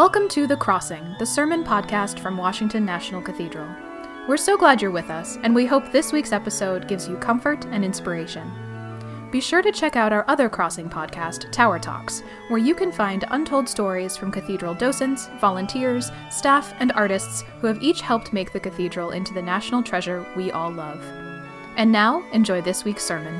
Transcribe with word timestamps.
Welcome 0.00 0.30
to 0.30 0.46
The 0.46 0.56
Crossing, 0.56 1.14
the 1.18 1.26
sermon 1.26 1.62
podcast 1.62 2.20
from 2.20 2.38
Washington 2.38 2.86
National 2.86 3.20
Cathedral. 3.20 3.68
We're 4.26 4.38
so 4.38 4.56
glad 4.56 4.80
you're 4.80 4.90
with 4.90 5.10
us, 5.10 5.36
and 5.42 5.54
we 5.54 5.66
hope 5.66 5.92
this 5.92 6.10
week's 6.10 6.32
episode 6.32 6.88
gives 6.88 7.06
you 7.06 7.18
comfort 7.18 7.66
and 7.66 7.84
inspiration. 7.84 8.50
Be 9.30 9.42
sure 9.42 9.60
to 9.60 9.70
check 9.70 9.96
out 9.96 10.10
our 10.10 10.24
other 10.26 10.48
Crossing 10.48 10.88
podcast, 10.88 11.52
Tower 11.52 11.78
Talks, 11.78 12.22
where 12.48 12.56
you 12.56 12.74
can 12.74 12.90
find 12.90 13.26
untold 13.28 13.68
stories 13.68 14.16
from 14.16 14.32
cathedral 14.32 14.72
docents, 14.72 15.28
volunteers, 15.38 16.10
staff, 16.30 16.72
and 16.80 16.92
artists 16.92 17.44
who 17.60 17.66
have 17.66 17.82
each 17.82 18.00
helped 18.00 18.32
make 18.32 18.54
the 18.54 18.58
cathedral 18.58 19.10
into 19.10 19.34
the 19.34 19.42
national 19.42 19.82
treasure 19.82 20.26
we 20.34 20.50
all 20.50 20.72
love. 20.72 21.04
And 21.76 21.92
now, 21.92 22.24
enjoy 22.32 22.62
this 22.62 22.84
week's 22.84 23.04
sermon. 23.04 23.38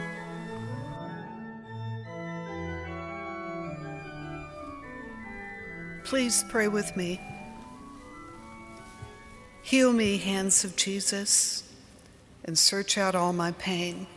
Please 6.10 6.44
pray 6.48 6.66
with 6.66 6.96
me. 6.96 7.20
Heal 9.62 9.92
me, 9.92 10.16
hands 10.16 10.64
of 10.64 10.74
Jesus, 10.74 11.62
and 12.44 12.58
search 12.58 12.98
out 12.98 13.14
all 13.14 13.32
my 13.32 13.52
pain. 13.52 14.08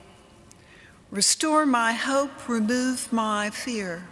Restore 1.12 1.68
my 1.68 1.94
hope, 1.94 2.50
remove 2.50 3.14
my 3.14 3.52
fear, 3.52 4.06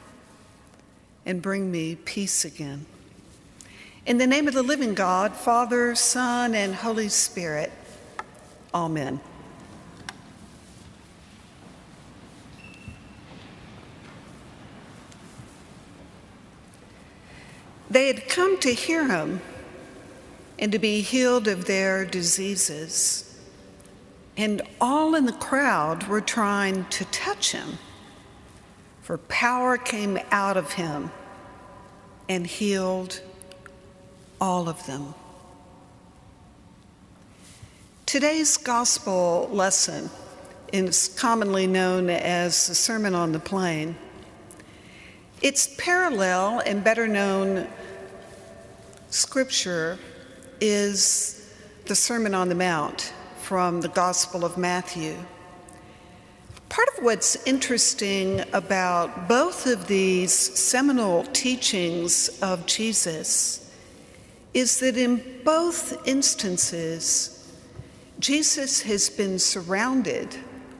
and 1.26 1.42
bring 1.42 1.72
me 1.72 1.96
peace 1.96 2.46
again. 2.46 2.86
In 4.06 4.20
the 4.20 4.28
name 4.28 4.48
of 4.48 4.54
the 4.54 4.62
living 4.62 4.94
God, 4.94 5.36
Father, 5.36 5.96
Son, 5.96 6.54
and 6.54 6.76
Holy 6.76 7.10
Spirit, 7.10 7.72
Amen. 8.76 9.20
They 17.92 18.08
had 18.08 18.30
come 18.30 18.58
to 18.62 18.74
hear 18.74 19.06
him 19.10 19.42
and 20.58 20.72
to 20.72 20.80
be 20.80 21.02
healed 21.02 21.50
of 21.50 21.66
their 21.66 22.06
diseases. 22.06 23.38
And 24.38 24.62
all 24.80 25.14
in 25.14 25.26
the 25.26 25.34
crowd 25.34 26.08
were 26.08 26.22
trying 26.22 26.86
to 26.86 27.04
touch 27.06 27.52
him, 27.52 27.80
for 29.02 29.18
power 29.18 29.78
came 29.78 30.18
out 30.32 30.56
of 30.56 30.72
him 30.72 31.12
and 32.30 32.48
healed 32.48 33.20
all 34.40 34.70
of 34.70 34.86
them. 34.86 35.14
Today's 38.06 38.56
gospel 38.56 39.50
lesson 39.52 40.10
is 40.72 41.10
commonly 41.20 41.68
known 41.68 42.10
as 42.10 42.68
the 42.68 42.76
Sermon 42.76 43.16
on 43.16 43.34
the 43.34 43.40
Plain. 43.40 43.98
Its 45.42 45.74
parallel 45.78 46.60
and 46.68 46.84
better 46.84 47.08
known 47.08 47.68
scripture 49.10 49.98
is 50.60 51.52
the 51.86 51.96
Sermon 51.96 52.36
on 52.36 52.48
the 52.48 52.54
Mount 52.54 53.12
from 53.42 53.82
the 53.82 53.88
Gospel 53.88 54.46
of 54.46 54.60
Matthew. 54.60 55.16
Part 56.70 56.88
of 56.96 57.04
what's 57.04 57.36
interesting 57.48 58.44
about 58.54 59.28
both 59.28 59.66
of 59.66 59.88
these 59.88 60.32
seminal 60.32 61.24
teachings 61.24 62.30
of 62.44 62.68
Jesus 62.68 63.74
is 64.54 64.80
that 64.80 64.96
in 64.96 65.42
both 65.44 66.08
instances, 66.08 67.52
Jesus 68.20 68.84
has 68.84 69.10
been 69.10 69.40
surrounded 69.40 70.38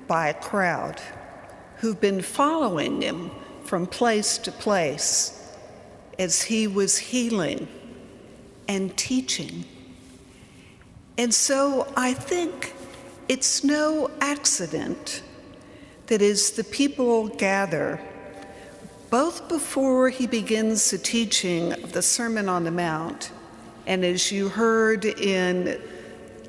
by 0.08 0.30
a 0.30 0.36
crowd 0.36 1.02
who've 1.78 2.00
been 2.00 2.22
following 2.22 3.02
him 3.02 3.32
from 3.72 3.88
place 3.88 4.38
to 4.38 4.52
place 4.52 5.50
as 6.20 6.42
he 6.42 6.68
was 6.68 6.98
healing 6.98 7.70
and 8.68 8.98
teaching. 8.98 9.64
And 11.18 11.34
so 11.34 11.88
I 11.96 12.14
think 12.14 12.74
it's 13.30 13.64
no 13.64 14.12
accident 14.20 15.24
that 16.08 16.22
as 16.22 16.52
the 16.52 16.66
people 16.66 17.30
gather, 17.30 18.02
both 19.10 19.48
before 19.48 20.10
he 20.10 20.28
begins 20.28 20.92
the 20.92 20.98
teaching 20.98 21.72
of 21.72 21.94
the 21.94 22.02
Sermon 22.02 22.50
on 22.50 22.66
the 22.66 22.72
Mount, 22.72 23.32
and 23.88 24.04
as 24.04 24.34
you 24.34 24.50
heard 24.50 25.06
in 25.06 25.80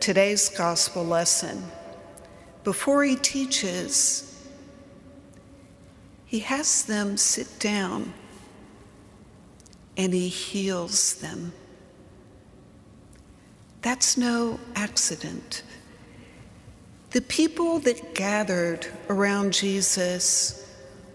today's 0.00 0.48
gospel 0.48 1.04
lesson, 1.04 1.62
before 2.64 3.04
he 3.04 3.14
teaches, 3.14 4.31
he 6.32 6.38
has 6.38 6.84
them 6.84 7.18
sit 7.18 7.58
down 7.58 8.10
and 9.98 10.14
he 10.14 10.28
heals 10.28 11.16
them. 11.16 11.52
That's 13.82 14.16
no 14.16 14.58
accident. 14.74 15.62
The 17.10 17.20
people 17.20 17.80
that 17.80 18.14
gathered 18.14 18.86
around 19.10 19.52
Jesus 19.52 20.66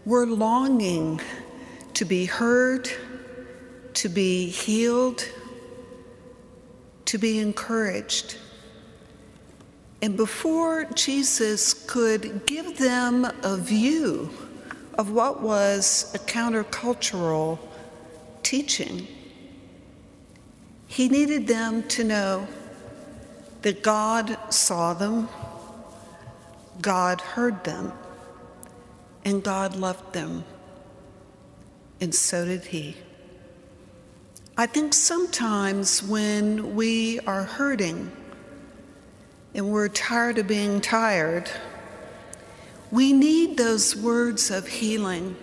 were 0.06 0.28
longing 0.28 1.20
to 1.96 2.06
be 2.06 2.26
heard, 2.26 2.88
to 3.96 4.10
be 4.10 4.50
healed, 4.50 5.28
to 7.06 7.18
be 7.18 7.40
encouraged. 7.40 8.38
And 10.00 10.16
before 10.16 10.86
Jesus 10.94 11.74
could 11.74 12.46
give 12.46 12.78
them 12.78 13.26
a 13.42 13.58
view 13.58 14.30
of 14.98 15.12
what 15.12 15.42
was 15.42 16.12
a 16.16 16.20
countercultural 16.20 17.60
teaching, 18.44 19.08
he 20.88 21.10
needed 21.10 21.48
them 21.48 21.84
to 21.84 22.04
know 22.04 22.48
that 23.62 23.84
God 23.84 24.38
saw 24.50 24.94
them, 24.94 25.30
God 26.82 27.22
heard 27.22 27.64
them, 27.64 27.92
and 29.26 29.44
God 29.44 29.76
loved 29.76 30.14
them. 30.14 30.44
And 32.00 32.14
so 32.14 32.46
did 32.46 32.66
he. 32.66 32.96
I 34.56 34.66
think 34.66 34.94
sometimes 34.94 36.02
when 36.02 36.76
we 36.76 37.20
are 37.22 37.44
hurting 37.44 38.12
and 39.54 39.72
we're 39.72 39.90
tired 39.90 40.38
of 40.38 40.48
being 40.48 40.82
tired, 40.82 41.50
we 42.92 43.14
need 43.14 43.58
those 43.58 43.96
words 43.96 44.50
of 44.50 44.68
healing 44.68 45.36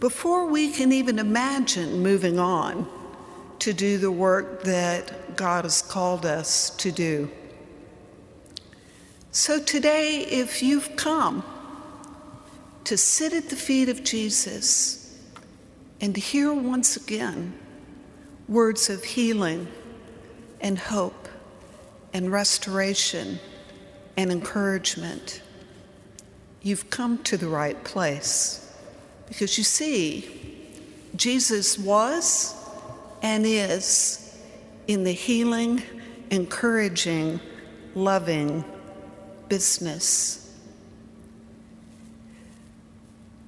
before 0.00 0.46
we 0.46 0.70
can 0.70 0.92
even 0.92 1.18
imagine 1.18 2.02
moving 2.02 2.38
on 2.38 2.88
to 3.58 3.72
do 3.72 3.98
the 3.98 4.10
work 4.10 4.62
that 4.64 5.36
God 5.36 5.64
has 5.64 5.82
called 5.82 6.24
us 6.24 6.70
to 6.76 6.92
do. 6.92 7.30
So 9.32 9.60
today, 9.60 10.20
if 10.20 10.62
you've 10.62 10.96
come 10.96 11.44
to 12.84 12.96
sit 12.96 13.32
at 13.32 13.48
the 13.50 13.56
feet 13.56 13.88
of 13.88 14.04
Jesus 14.04 15.18
and 16.00 16.14
to 16.14 16.20
hear 16.20 16.54
once 16.54 16.96
again 16.96 17.58
words 18.48 18.88
of 18.88 19.02
healing 19.02 19.66
and 20.60 20.78
hope 20.78 21.28
and 22.12 22.30
restoration 22.30 23.38
and 24.16 24.30
encouragement, 24.30 25.42
you've 26.66 26.90
come 26.90 27.16
to 27.22 27.36
the 27.36 27.46
right 27.46 27.84
place. 27.84 28.76
Because 29.28 29.56
you 29.56 29.62
see, 29.62 30.28
Jesus 31.14 31.78
was 31.78 32.56
and 33.22 33.46
is 33.46 34.36
in 34.88 35.04
the 35.04 35.12
healing, 35.12 35.80
encouraging, 36.32 37.38
loving 37.94 38.64
business. 39.48 40.52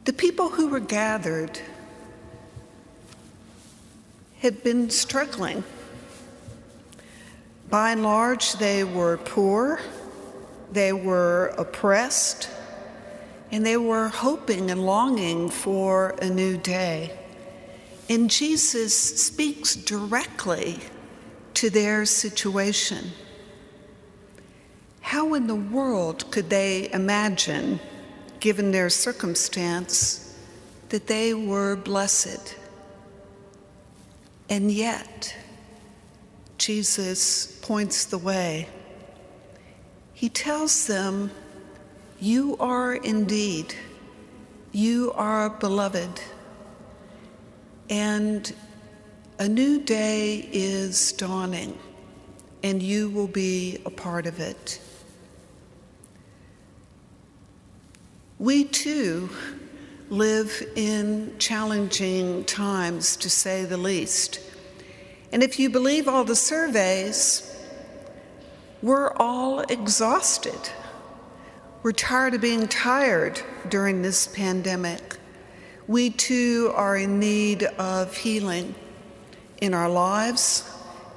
The 0.04 0.12
people 0.12 0.50
who 0.50 0.68
were 0.68 0.78
gathered 0.78 1.60
had 4.38 4.62
been 4.62 4.90
struggling. 4.90 5.64
By 7.68 7.90
and 7.90 8.04
large, 8.04 8.52
they 8.54 8.84
were 8.84 9.16
poor, 9.16 9.80
they 10.70 10.92
were 10.92 11.48
oppressed, 11.58 12.48
and 13.50 13.64
they 13.64 13.76
were 13.76 14.08
hoping 14.08 14.70
and 14.70 14.84
longing 14.84 15.48
for 15.48 16.10
a 16.20 16.28
new 16.28 16.56
day. 16.56 17.18
And 18.08 18.30
Jesus 18.30 18.96
speaks 18.96 19.74
directly 19.74 20.80
to 21.54 21.70
their 21.70 22.04
situation. 22.04 23.12
How 25.00 25.34
in 25.34 25.46
the 25.46 25.54
world 25.54 26.30
could 26.30 26.50
they 26.50 26.90
imagine, 26.92 27.80
given 28.40 28.70
their 28.70 28.90
circumstance, 28.90 30.38
that 30.90 31.06
they 31.06 31.34
were 31.34 31.76
blessed? 31.76 32.56
And 34.50 34.70
yet, 34.70 35.34
Jesus 36.56 37.58
points 37.62 38.04
the 38.04 38.18
way. 38.18 38.68
He 40.12 40.28
tells 40.28 40.86
them, 40.86 41.30
You 42.20 42.56
are 42.58 42.94
indeed, 42.94 43.74
you 44.72 45.12
are 45.14 45.50
beloved. 45.50 46.20
And 47.88 48.52
A 49.40 49.48
new 49.48 49.80
day 49.80 50.48
is 50.52 51.12
dawning, 51.12 51.78
and 52.64 52.82
you 52.82 53.08
will 53.08 53.28
be 53.28 53.78
a 53.86 53.90
part 53.90 54.26
of 54.26 54.40
it. 54.40 54.80
We 58.40 58.64
too 58.64 59.30
live 60.10 60.60
in 60.74 61.36
challenging 61.38 62.44
times, 62.46 63.14
to 63.18 63.30
say 63.30 63.64
the 63.64 63.76
least. 63.76 64.40
And 65.30 65.44
if 65.44 65.60
you 65.60 65.70
believe 65.70 66.08
all 66.08 66.24
the 66.24 66.34
surveys, 66.34 67.56
we're 68.82 69.12
all 69.12 69.60
exhausted. 69.60 70.58
We're 71.80 71.92
tired 71.92 72.34
of 72.34 72.40
being 72.40 72.66
tired 72.66 73.40
during 73.68 74.02
this 74.02 74.26
pandemic. 74.26 75.16
We 75.86 76.10
too 76.10 76.72
are 76.74 76.96
in 76.96 77.20
need 77.20 77.62
of 77.62 78.16
healing 78.16 78.74
in 79.60 79.74
our 79.74 79.88
lives, 79.88 80.68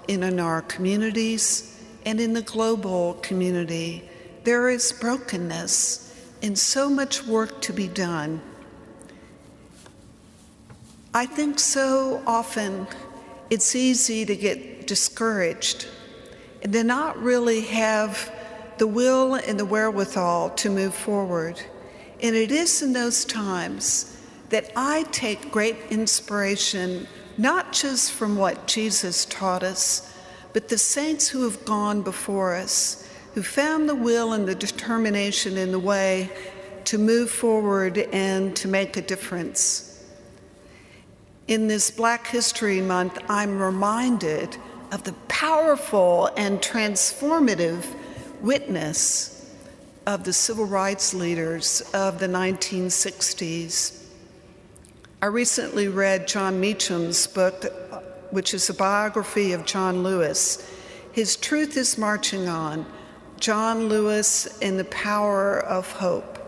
in 0.07 0.39
our 0.39 0.61
communities, 0.61 1.81
and 2.05 2.21
in 2.21 2.33
the 2.33 2.43
global 2.43 3.15
community. 3.23 4.07
There 4.43 4.69
is 4.69 4.91
brokenness 4.91 6.31
and 6.43 6.57
so 6.57 6.91
much 6.91 7.25
work 7.25 7.59
to 7.61 7.73
be 7.73 7.87
done. 7.87 8.39
I 11.11 11.25
think 11.25 11.57
so 11.57 12.21
often 12.27 12.87
it's 13.49 13.75
easy 13.75 14.25
to 14.25 14.35
get 14.35 14.85
discouraged 14.85 15.87
and 16.61 16.71
to 16.71 16.83
not 16.83 17.17
really 17.17 17.61
have 17.61 18.31
the 18.81 18.87
will 18.87 19.35
and 19.35 19.59
the 19.59 19.65
wherewithal 19.65 20.49
to 20.49 20.67
move 20.67 20.95
forward. 20.95 21.61
And 22.19 22.35
it 22.35 22.51
is 22.51 22.81
in 22.81 22.93
those 22.93 23.25
times 23.25 24.17
that 24.49 24.71
I 24.75 25.03
take 25.11 25.51
great 25.51 25.77
inspiration 25.91 27.05
not 27.37 27.73
just 27.73 28.11
from 28.11 28.37
what 28.37 28.65
Jesus 28.65 29.25
taught 29.25 29.61
us, 29.61 30.11
but 30.51 30.67
the 30.67 30.79
saints 30.79 31.27
who 31.27 31.43
have 31.43 31.63
gone 31.63 32.01
before 32.01 32.55
us, 32.55 33.07
who 33.35 33.43
found 33.43 33.87
the 33.87 33.93
will 33.93 34.33
and 34.33 34.47
the 34.47 34.55
determination 34.55 35.57
in 35.59 35.71
the 35.71 35.77
way 35.77 36.31
to 36.85 36.97
move 36.97 37.29
forward 37.29 37.99
and 37.99 38.55
to 38.55 38.67
make 38.67 38.97
a 38.97 39.01
difference. 39.03 40.03
In 41.47 41.67
this 41.67 41.91
Black 41.91 42.25
History 42.25 42.81
Month, 42.81 43.19
I'm 43.29 43.61
reminded 43.61 44.57
of 44.91 45.03
the 45.03 45.13
powerful 45.27 46.31
and 46.35 46.57
transformative 46.61 47.85
witness 48.41 49.49
of 50.05 50.23
the 50.23 50.33
civil 50.33 50.65
rights 50.65 51.13
leaders 51.13 51.81
of 51.93 52.19
the 52.19 52.27
1960s. 52.27 54.03
I 55.21 55.27
recently 55.27 55.87
read 55.87 56.27
Jon 56.27 56.59
Meacham's 56.59 57.27
book, 57.27 57.65
which 58.31 58.53
is 58.53 58.69
a 58.69 58.73
biography 58.73 59.53
of 59.53 59.65
John 59.65 60.01
Lewis. 60.01 60.67
His 61.11 61.35
Truth 61.35 61.77
is 61.77 61.97
Marching 61.97 62.47
On 62.47 62.85
John 63.39 63.89
Lewis 63.89 64.59
and 64.61 64.79
the 64.79 64.85
Power 64.85 65.59
of 65.59 65.91
Hope. 65.91 66.39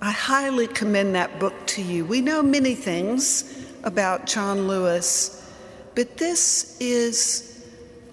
I 0.00 0.10
highly 0.10 0.66
commend 0.66 1.14
that 1.14 1.38
book 1.38 1.54
to 1.68 1.82
you. 1.82 2.04
We 2.04 2.20
know 2.20 2.42
many 2.42 2.74
things 2.74 3.66
about 3.84 4.26
John 4.26 4.66
Lewis, 4.66 5.48
but 5.94 6.16
this 6.16 6.76
is 6.80 7.64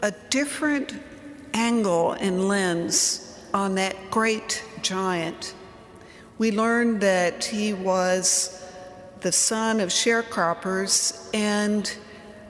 a 0.01 0.11
different 0.29 0.93
angle 1.55 2.11
and 2.11 2.47
lens 2.47 3.39
on 3.53 3.75
that 3.75 3.95
great 4.11 4.63
giant. 4.81 5.55
We 6.37 6.51
learned 6.51 7.01
that 7.01 7.45
he 7.45 7.73
was 7.73 8.61
the 9.21 9.31
son 9.31 9.79
of 9.79 9.89
sharecroppers 9.89 11.29
and 11.33 11.91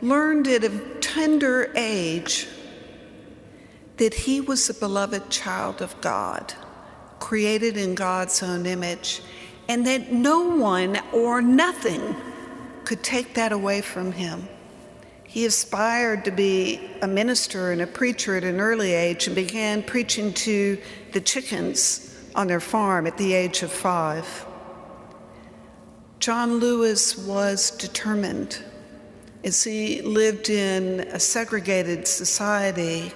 learned 0.02 0.48
at 0.48 0.63
a 0.63 0.80
tender 1.00 1.72
age 1.75 2.48
that 3.98 4.13
he 4.13 4.42
was 4.42 4.69
a 4.69 4.74
beloved 4.74 5.30
child 5.30 5.81
of 5.81 6.00
God, 6.01 6.54
created 7.19 7.78
in 7.78 7.96
God's 7.96 8.44
own 8.44 8.66
image, 8.66 9.22
and 9.69 9.86
that 9.88 10.12
no 10.12 10.40
one 10.50 11.00
or 11.13 11.42
nothing 11.42 12.16
could 12.84 13.04
take 13.04 13.36
that 13.36 13.51
away 13.51 13.81
from 13.81 14.12
him. 14.12 14.50
He 15.27 15.45
aspired 15.45 16.25
to 16.25 16.31
be 16.31 16.80
a 17.01 17.07
minister 17.07 17.72
and 17.72 17.81
a 17.81 17.88
preacher 17.88 18.36
at 18.36 18.44
an 18.44 18.60
early 18.60 18.94
age 18.94 19.27
and 19.27 19.36
began 19.36 19.83
preaching 19.83 20.33
to 20.33 20.77
the 21.12 21.19
chickens 21.19 22.16
on 22.36 22.48
their 22.48 22.60
farm 22.60 23.07
at 23.07 23.18
the 23.18 23.33
age 23.33 23.62
of 23.63 23.72
five. 23.72 24.45
John 26.19 26.56
Lewis 26.60 27.18
was 27.18 27.72
determined 27.72 28.63
as 29.44 29.63
he 29.63 30.01
lived 30.01 30.50
in 30.50 31.01
a 31.01 31.19
segregated 31.19 32.07
society 32.07 33.12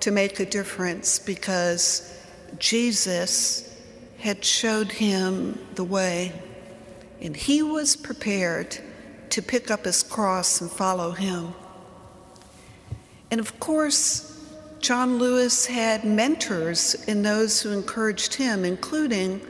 to 0.00 0.10
make 0.10 0.40
a 0.40 0.46
difference 0.46 1.18
because 1.18 2.18
Jesus 2.58 3.74
had 4.18 4.44
showed 4.44 4.92
him 4.92 5.58
the 5.74 5.84
way 5.84 6.32
and 7.20 7.36
he 7.36 7.62
was 7.62 7.94
prepared 7.96 8.78
to 9.32 9.42
pick 9.42 9.70
up 9.70 9.84
his 9.84 10.02
cross 10.02 10.60
and 10.60 10.70
follow 10.70 11.10
him. 11.10 11.52
And 13.30 13.40
of 13.40 13.60
course, 13.60 14.28
John 14.80 15.18
Lewis 15.18 15.66
had 15.66 16.04
mentors 16.04 16.94
in 17.06 17.22
those 17.22 17.60
who 17.60 17.70
encouraged 17.72 18.34
him, 18.34 18.64
including 18.64 19.40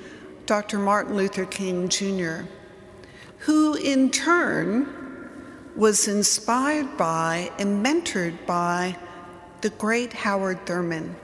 Dr. 0.46 0.79
Martin 0.79 1.17
Luther 1.17 1.46
King 1.46 1.88
Jr 1.88 2.43
who 3.43 3.75
in 3.75 4.08
turn 4.08 4.87
was 5.75 6.06
inspired 6.06 6.96
by 6.96 7.50
and 7.58 7.85
mentored 7.85 8.46
by 8.46 8.96
the 9.62 9.70
great 9.70 10.12
Howard 10.12 10.64
Thurman. 10.64 11.17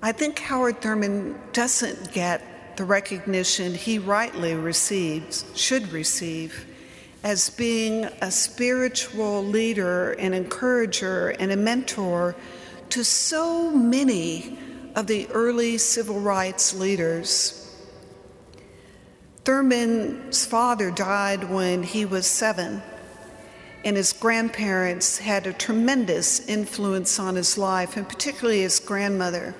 I 0.00 0.12
think 0.12 0.38
Howard 0.38 0.80
Thurman 0.80 1.40
doesn't 1.52 2.12
get 2.12 2.76
the 2.76 2.84
recognition 2.84 3.74
he 3.74 3.98
rightly 3.98 4.54
receives, 4.54 5.44
should 5.56 5.90
receive, 5.92 6.66
as 7.22 7.50
being 7.50 8.04
a 8.20 8.30
spiritual 8.30 9.44
leader, 9.44 10.12
an 10.12 10.34
encourager, 10.34 11.30
and 11.30 11.52
a 11.52 11.56
mentor 11.56 12.34
to 12.90 13.04
so 13.04 13.70
many 13.70 14.58
of 14.94 15.06
the 15.06 15.26
early 15.28 15.78
civil 15.78 16.20
rights 16.20 16.74
leaders 16.74 17.62
Thurman's 19.44 20.46
father 20.46 20.92
died 20.92 21.50
when 21.50 21.82
he 21.82 22.04
was 22.04 22.28
seven, 22.28 22.80
and 23.84 23.96
his 23.96 24.12
grandparents 24.12 25.18
had 25.18 25.48
a 25.48 25.52
tremendous 25.52 26.46
influence 26.46 27.18
on 27.18 27.34
his 27.34 27.58
life, 27.58 27.96
and 27.96 28.08
particularly 28.08 28.60
his 28.60 28.78
grandmother. 28.78 29.56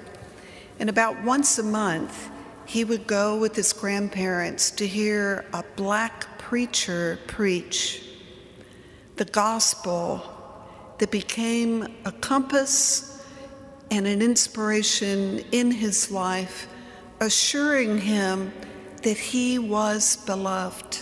And 0.78 0.88
about 0.88 1.24
once 1.24 1.58
a 1.58 1.64
month, 1.64 2.30
he 2.66 2.84
would 2.84 3.06
go 3.06 3.36
with 3.36 3.56
his 3.56 3.72
grandparents 3.72 4.70
to 4.72 4.86
hear 4.86 5.44
a 5.52 5.64
black 5.76 6.38
preacher 6.38 7.18
preach 7.26 8.04
the 9.16 9.24
gospel 9.24 10.22
that 10.98 11.10
became 11.10 11.86
a 12.04 12.12
compass 12.12 13.24
and 13.90 14.06
an 14.06 14.22
inspiration 14.22 15.40
in 15.52 15.70
his 15.70 16.10
life, 16.10 16.66
assuring 17.20 17.98
him 17.98 18.52
that 19.02 19.18
he 19.18 19.58
was 19.58 20.16
beloved, 20.24 20.98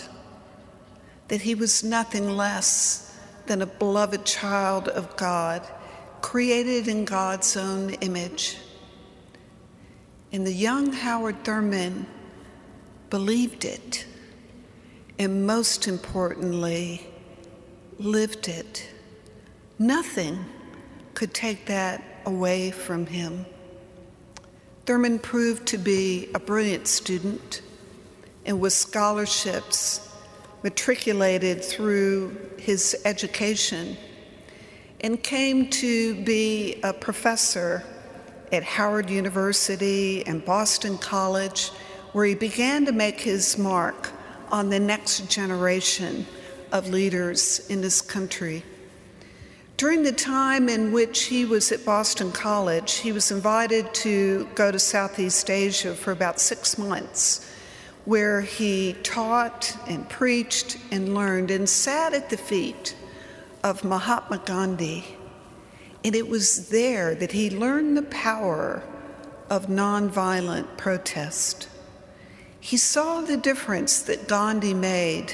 that 1.29 1.41
he 1.41 1.55
was 1.55 1.83
nothing 1.83 2.29
less 2.29 3.17
than 3.45 3.61
a 3.61 3.65
beloved 3.65 4.25
child 4.25 4.87
of 4.89 5.15
God, 5.15 5.65
created 6.21 6.87
in 6.87 7.05
God's 7.05 7.55
own 7.55 7.91
image. 8.01 8.57
And 10.31 10.47
the 10.47 10.53
young 10.53 10.93
Howard 10.93 11.43
Thurman 11.43 12.05
believed 13.09 13.65
it, 13.65 14.05
and 15.19 15.45
most 15.45 15.87
importantly, 15.87 17.05
lived 17.99 18.47
it. 18.47 18.87
Nothing 19.77 20.45
could 21.13 21.33
take 21.33 21.65
that 21.65 22.03
away 22.25 22.71
from 22.71 23.05
him. 23.05 23.45
Thurman 24.85 25.19
proved 25.19 25.67
to 25.67 25.77
be 25.77 26.29
a 26.33 26.39
brilliant 26.39 26.87
student 26.87 27.61
and 28.45 28.59
with 28.59 28.73
scholarships 28.73 30.07
matriculated 30.63 31.63
through 31.63 32.37
his 32.57 32.99
education 33.05 33.97
and 35.01 35.21
came 35.21 35.69
to 35.69 36.15
be 36.23 36.79
a 36.83 36.93
professor 36.93 37.83
at 38.51 38.63
Howard 38.63 39.09
University 39.09 40.25
and 40.25 40.43
Boston 40.43 40.97
College, 40.97 41.69
where 42.13 42.25
he 42.25 42.35
began 42.35 42.85
to 42.85 42.91
make 42.91 43.19
his 43.19 43.57
mark 43.57 44.11
on 44.51 44.69
the 44.69 44.79
next 44.79 45.29
generation 45.29 46.25
of 46.71 46.89
leaders 46.89 47.69
in 47.69 47.81
this 47.81 48.01
country. 48.01 48.63
During 49.77 50.03
the 50.03 50.11
time 50.11 50.69
in 50.69 50.91
which 50.91 51.23
he 51.23 51.45
was 51.45 51.71
at 51.71 51.83
Boston 51.85 52.31
College, 52.31 52.97
he 52.97 53.11
was 53.11 53.31
invited 53.31 53.93
to 53.95 54.47
go 54.53 54.71
to 54.71 54.77
Southeast 54.77 55.49
Asia 55.49 55.95
for 55.95 56.11
about 56.11 56.39
six 56.39 56.77
months 56.77 57.51
where 58.05 58.41
he 58.41 58.93
taught 59.03 59.75
and 59.87 60.07
preached 60.09 60.77
and 60.91 61.13
learned 61.13 61.51
and 61.51 61.69
sat 61.69 62.13
at 62.13 62.29
the 62.29 62.37
feet 62.37 62.95
of 63.63 63.83
Mahatma 63.83 64.41
Gandhi, 64.43 65.17
and 66.03 66.15
it 66.15 66.27
was 66.27 66.69
there 66.69 67.13
that 67.15 67.31
he 67.31 67.49
learned 67.49 67.95
the 67.95 68.03
power 68.03 68.83
of 69.49 69.67
nonviolent 69.67 70.77
protest. 70.77 71.67
He 72.59 72.77
saw 72.77 73.21
the 73.21 73.37
difference 73.37 74.01
that 74.03 74.27
Gandhi 74.27 74.73
made 74.73 75.33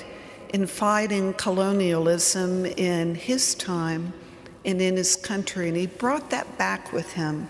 in 0.50 0.65
fighting 0.65 1.33
colonialism 1.33 2.65
in 2.65 3.15
his 3.15 3.53
time 3.53 4.13
and 4.65 4.81
in 4.81 4.97
his 4.97 5.15
country, 5.15 5.67
and 5.67 5.77
he 5.77 5.88
brought 5.88 6.29
that 6.29 6.57
back 6.57 6.91
with 6.91 7.13
him 7.13 7.47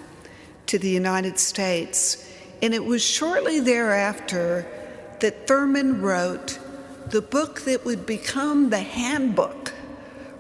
to 0.67 0.77
the 0.77 0.89
United 0.89 1.39
States. 1.39 2.31
And 2.61 2.73
it 2.73 2.83
was 2.83 3.03
shortly 3.03 3.59
thereafter 3.59 4.67
that 5.19 5.47
Thurman 5.47 6.01
wrote 6.01 6.59
the 7.09 7.21
book 7.21 7.61
that 7.61 7.85
would 7.85 8.05
become 8.05 8.69
the 8.69 8.79
handbook 8.79 9.73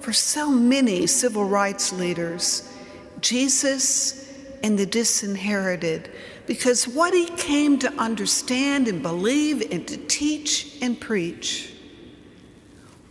for 0.07 0.13
so 0.13 0.49
many 0.49 1.05
civil 1.05 1.43
rights 1.43 1.91
leaders 1.91 2.73
Jesus 3.19 4.33
and 4.63 4.79
the 4.79 4.85
Disinherited 4.85 6.09
because 6.45 6.87
what 6.87 7.13
he 7.13 7.25
came 7.25 7.77
to 7.79 7.91
understand 7.95 8.87
and 8.87 9.03
believe 9.03 9.69
and 9.69 9.85
to 9.85 9.97
teach 9.97 10.77
and 10.81 10.97
preach 10.97 11.73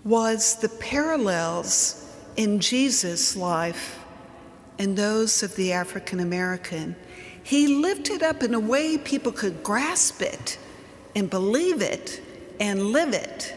was 0.04 0.56
the 0.60 0.70
parallels 0.70 2.16
in 2.38 2.60
Jesus' 2.60 3.36
life 3.36 4.02
and 4.78 4.96
those 4.96 5.42
of 5.42 5.54
the 5.56 5.74
African 5.74 6.20
American. 6.20 6.96
He 7.42 7.66
lived 7.66 8.08
it 8.08 8.22
up 8.22 8.42
in 8.42 8.54
a 8.54 8.58
way 8.58 8.96
people 8.96 9.32
could 9.32 9.62
grasp 9.62 10.22
it 10.22 10.56
and 11.14 11.28
believe 11.28 11.82
it 11.82 12.22
and 12.58 12.86
live 12.86 13.12
it. 13.12 13.54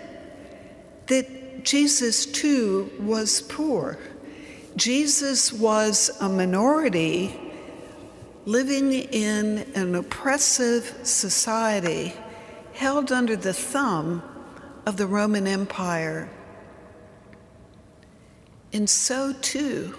That 1.08 1.39
Jesus 1.64 2.26
too 2.26 2.92
was 3.00 3.42
poor. 3.42 3.98
Jesus 4.76 5.52
was 5.52 6.10
a 6.22 6.30
minority 6.30 7.38
living 8.46 8.94
in 8.94 9.60
an 9.76 9.96
oppressive 9.96 10.96
society 11.04 12.14
held 12.74 13.12
under 13.12 13.36
the 13.36 13.54
thumb 13.54 14.24
of 14.86 14.98
the 14.98 15.06
Roman 15.06 15.46
Empire. 15.46 16.30
And 18.72 18.90
so 18.90 19.34
too, 19.34 19.96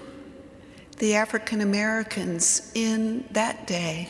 the 0.98 1.14
African 1.14 1.60
Americans 1.60 2.72
in 2.74 3.26
that 3.32 3.66
day 3.66 4.08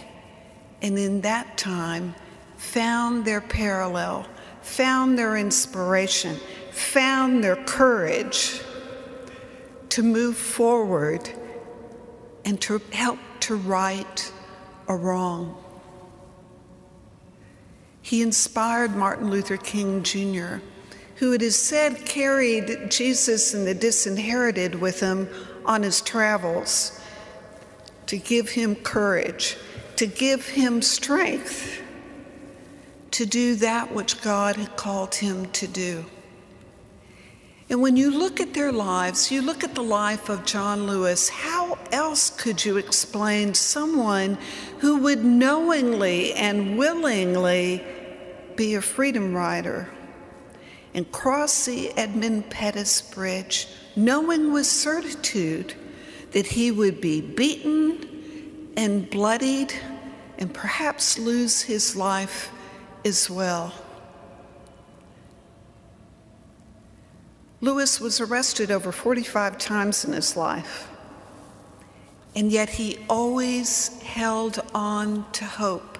and 0.83 0.99
in 0.99 1.21
that 1.23 1.59
time 1.59 2.15
found 2.57 3.25
their 3.25 3.41
parallel, 3.41 4.27
found 4.63 5.19
their 5.19 5.37
inspiration, 5.37 6.37
found 6.81 7.45
their 7.45 7.57
courage 7.57 8.61
to 9.91 10.03
move 10.03 10.37
forward 10.37 11.31
and 12.45 12.61
to 12.63 12.81
help 12.93 13.19
to 13.41 13.57
right 13.57 14.33
a 14.89 14.97
wrong. 14.97 15.57
He 18.03 18.23
inspired 18.23 18.97
Martin 18.97 19.31
Luther 19.31 19.57
King 19.57 20.03
Jr., 20.03 20.57
who 21.17 21.33
it 21.33 21.43
is 21.43 21.57
said 21.57 22.07
carried 22.07 22.91
Jesus 22.91 23.53
and 23.53 23.67
the 23.67 23.75
disinherited 23.75 24.75
with 24.75 25.01
him 25.01 25.29
on 25.67 25.83
his 25.83 26.01
travels 26.01 26.99
to 28.07 28.17
give 28.17 28.49
him 28.49 28.75
courage, 28.75 29.57
to 29.97 30.07
give 30.07 30.49
him 30.49 30.81
strength 30.83 31.81
to 33.11 33.27
do 33.27 33.55
that 33.57 33.93
which 33.95 34.23
God 34.23 34.57
had 34.57 34.77
called 34.77 35.17
him 35.17 35.47
to 35.53 35.67
do. 35.67 36.05
And 37.71 37.81
when 37.81 37.97
you 37.97 38.11
look 38.11 38.41
at 38.41 38.53
their 38.53 38.73
lives, 38.73 39.31
you 39.31 39.43
look 39.43 39.63
at 39.63 39.77
the 39.77 39.83
life 39.83 40.29
of 40.29 40.45
John 40.45 40.89
Lewis, 40.89 41.29
how 41.29 41.79
else 41.93 42.29
could 42.29 42.65
you 42.65 42.79
explain 42.79 43.55
someone 43.55 44.39
who 44.81 44.97
would 44.97 45.25
knowingly 45.25 46.33
and 46.33 46.77
willingly 46.77 47.85
be 48.57 48.75
a 48.75 48.83
freedom 48.83 49.33
rider 49.33 49.89
and 50.95 51.11
cross 51.13 51.67
the 51.67 51.97
Edmund 51.97 52.51
Pettus 52.51 53.01
Bridge, 53.03 53.69
knowing 53.95 54.53
with 54.53 54.67
certitude 54.67 55.75
that 56.33 56.47
he 56.47 56.73
would 56.73 57.01
be 57.01 57.21
beaten 57.21 58.73
and 58.77 59.09
bloodied 59.09 59.73
and 60.39 60.53
perhaps 60.53 61.21
lose 61.21 61.63
his 61.63 61.95
life 61.95 62.51
as 63.05 63.31
well? 63.31 63.73
Lewis 67.63 68.01
was 68.01 68.21
arrested 68.21 68.71
over 68.71 68.91
45 68.91 69.59
times 69.59 70.05
in 70.05 70.15
his 70.15 70.35
life, 70.35 70.89
and 72.35 72.51
yet 72.51 72.71
he 72.71 72.99
always 73.09 74.01
held 74.01 74.61
on 74.75 75.31
to 75.33 75.45
hope. 75.45 75.99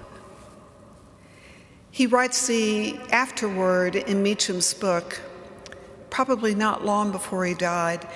He 1.91 2.07
writes 2.07 2.47
the 2.47 2.99
afterword 3.13 3.95
in 3.95 4.23
Meacham's 4.23 4.73
book, 4.73 5.21
probably 6.09 6.55
not 6.55 6.85
long 6.85 7.13
before 7.13 7.45
he 7.45 7.53
died. 7.53 8.09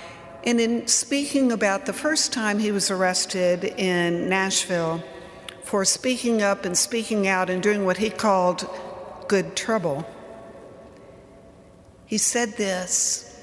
And 0.45 0.59
in 0.59 0.87
speaking 0.87 1.53
about 1.53 1.85
the 1.85 1.93
first 1.93 2.33
time 2.33 2.59
he 2.59 2.73
was 2.73 2.91
arrested 2.91 3.65
in 3.65 4.29
Nashville 4.29 5.03
for 5.63 5.85
speaking 5.85 6.41
up 6.41 6.65
and 6.65 6.79
speaking 6.79 7.27
out 7.27 7.51
and 7.51 7.63
doing 7.63 7.85
what 7.85 7.99
he 7.99 8.09
called 8.09 8.67
good 9.29 9.55
trouble, 9.55 10.07
he 12.07 12.17
said 12.17 12.57
this 12.57 13.34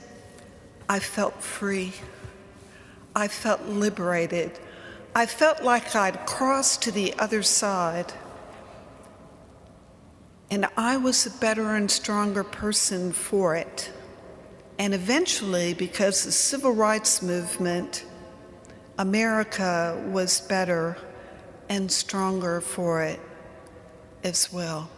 I 0.92 1.00
felt 1.00 1.42
free. 1.42 1.94
I 3.16 3.30
felt 3.30 3.62
liberated. 3.66 4.60
I 5.16 5.26
felt 5.26 5.64
like 5.64 5.96
I'd 5.96 6.26
crossed 6.26 6.82
to 6.82 6.92
the 6.92 7.14
other 7.18 7.44
side. 7.44 8.12
And 10.50 10.68
I 10.76 10.98
was 10.98 11.26
a 11.26 11.30
better 11.40 11.78
and 11.78 11.90
stronger 11.90 12.44
person 12.44 13.14
for 13.14 13.56
it. 13.56 13.90
And 14.78 14.94
eventually, 14.94 15.74
because 15.74 16.26
the 16.26 16.32
civil 16.34 16.74
rights 16.74 17.22
movement, 17.22 18.04
America 18.98 19.98
was 20.10 20.42
better 20.42 20.98
and 21.70 21.90
stronger 21.90 22.60
for 22.60 23.02
it 23.02 23.22
as 24.26 24.52
well. 24.52 24.90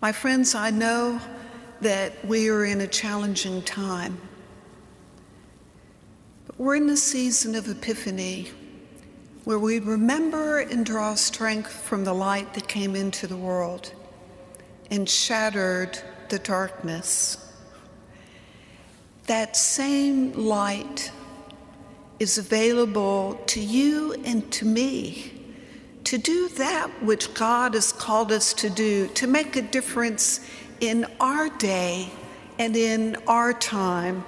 My 0.00 0.12
friends, 0.12 0.54
I 0.54 0.70
know 0.70 1.20
that 1.82 2.24
we 2.24 2.48
are 2.48 2.64
in 2.64 2.80
a 2.80 2.86
challenging 2.86 3.60
time. 3.62 4.16
But 6.46 6.58
we're 6.58 6.76
in 6.76 6.88
a 6.88 6.96
season 6.96 7.54
of 7.56 7.68
epiphany 7.68 8.50
where 9.44 9.58
we 9.58 9.80
remember 9.80 10.60
and 10.60 10.86
draw 10.86 11.14
strength 11.14 11.72
from 11.72 12.04
the 12.04 12.12
light 12.12 12.54
that 12.54 12.68
came 12.68 12.94
into 12.94 13.26
the 13.26 13.36
world 13.36 13.92
and 14.92 15.08
shattered 15.08 15.98
the 16.28 16.38
darkness. 16.38 17.52
That 19.26 19.56
same 19.56 20.32
light 20.34 21.10
is 22.20 22.38
available 22.38 23.40
to 23.46 23.60
you 23.60 24.14
and 24.24 24.50
to 24.52 24.64
me 24.64 25.42
to 26.04 26.18
do 26.18 26.48
that 26.50 26.90
which 27.02 27.32
God 27.34 27.74
has 27.74 27.92
called 27.92 28.32
us 28.32 28.52
to 28.54 28.70
do, 28.70 29.08
to 29.08 29.26
make 29.26 29.56
a 29.56 29.62
difference 29.62 30.40
in 30.82 31.06
our 31.20 31.48
day 31.58 32.10
and 32.58 32.76
in 32.76 33.16
our 33.28 33.52
time 33.52 34.24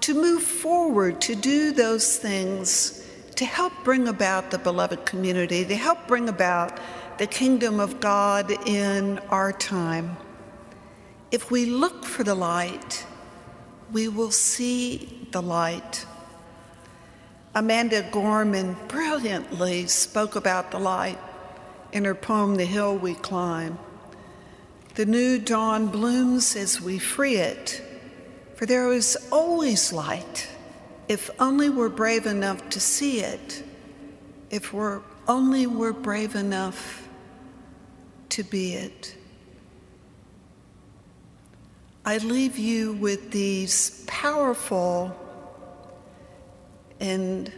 to 0.00 0.14
move 0.14 0.42
forward 0.42 1.20
to 1.20 1.34
do 1.34 1.72
those 1.72 2.18
things 2.18 3.04
to 3.34 3.44
help 3.44 3.72
bring 3.82 4.06
about 4.06 4.52
the 4.52 4.58
beloved 4.58 5.04
community, 5.04 5.64
to 5.64 5.74
help 5.74 6.06
bring 6.06 6.28
about 6.28 6.78
the 7.18 7.26
kingdom 7.26 7.80
of 7.80 7.98
God 7.98 8.52
in 8.66 9.18
our 9.30 9.52
time. 9.52 10.16
If 11.32 11.50
we 11.50 11.66
look 11.66 12.04
for 12.04 12.22
the 12.22 12.36
light, 12.36 13.04
we 13.90 14.06
will 14.06 14.30
see 14.30 15.28
the 15.32 15.42
light. 15.42 16.06
Amanda 17.56 18.08
Gorman 18.12 18.76
brilliantly 18.86 19.88
spoke 19.88 20.36
about 20.36 20.70
the 20.70 20.78
light 20.78 21.18
in 21.90 22.04
her 22.04 22.14
poem, 22.14 22.54
The 22.54 22.66
Hill 22.66 22.96
We 22.96 23.14
Climb. 23.14 23.78
The 24.94 25.06
new 25.06 25.38
dawn 25.38 25.86
blooms 25.86 26.54
as 26.54 26.80
we 26.80 26.98
free 26.98 27.36
it, 27.36 27.82
for 28.56 28.66
there 28.66 28.92
is 28.92 29.16
always 29.30 29.92
light 29.92 30.48
if 31.08 31.30
only 31.40 31.68
we're 31.70 31.88
brave 31.88 32.26
enough 32.26 32.68
to 32.70 32.80
see 32.80 33.20
it, 33.20 33.62
if 34.50 34.72
we're 34.72 35.00
only 35.26 35.66
we're 35.66 35.92
brave 35.92 36.34
enough 36.34 37.08
to 38.30 38.42
be 38.42 38.74
it. 38.74 39.16
I 42.04 42.18
leave 42.18 42.58
you 42.58 42.94
with 42.94 43.30
these 43.30 44.04
powerful 44.06 45.16
and 46.98 47.52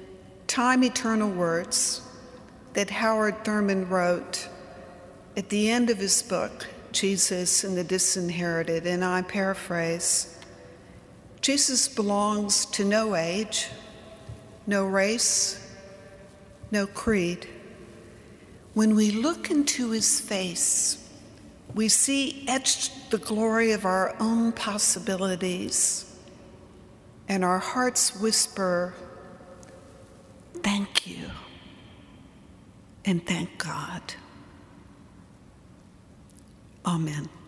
time 0.46 0.84
eternal 0.84 1.30
words 1.30 2.02
that 2.74 2.90
Howard 2.90 3.44
Thurman 3.44 3.88
wrote 3.88 4.48
at 5.36 5.48
the 5.48 5.70
end 5.70 5.90
of 5.90 5.98
his 5.98 6.22
book. 6.22 6.66
Jesus 6.94 7.64
and 7.64 7.76
the 7.76 7.84
disinherited, 7.84 8.86
and 8.86 9.04
I 9.04 9.22
paraphrase 9.22 10.34
Jesus 11.44 11.88
belongs 11.88 12.64
to 12.64 12.86
no 12.86 13.14
age, 13.14 13.68
no 14.66 14.86
race, 14.86 15.60
no 16.70 16.86
creed. 16.86 17.46
When 18.72 18.96
we 18.96 19.10
look 19.10 19.50
into 19.50 19.90
his 19.90 20.20
face, 20.20 21.06
we 21.74 21.88
see 21.90 22.46
etched 22.48 23.10
the 23.10 23.18
glory 23.18 23.72
of 23.72 23.84
our 23.84 24.16
own 24.18 24.52
possibilities, 24.52 26.18
and 27.28 27.44
our 27.44 27.58
hearts 27.58 28.18
whisper, 28.18 28.94
Thank 30.62 31.06
you, 31.06 31.30
and 33.04 33.26
thank 33.26 33.58
God. 33.58 34.14
Amen. 36.86 37.43